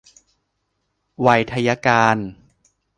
[1.21, 2.17] ไวทยการ